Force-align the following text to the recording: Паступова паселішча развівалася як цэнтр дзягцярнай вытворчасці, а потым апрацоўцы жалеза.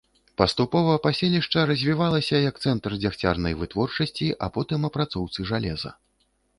Паступова 0.41 0.95
паселішча 1.03 1.65
развівалася 1.73 2.41
як 2.49 2.55
цэнтр 2.65 2.97
дзягцярнай 3.05 3.53
вытворчасці, 3.63 4.35
а 4.45 4.53
потым 4.61 4.81
апрацоўцы 4.95 5.51
жалеза. 5.55 5.99